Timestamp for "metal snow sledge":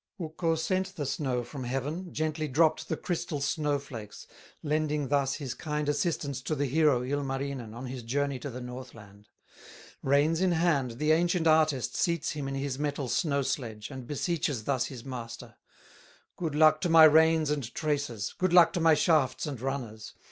12.79-13.91